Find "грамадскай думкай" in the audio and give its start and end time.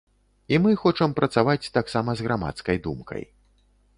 2.27-3.23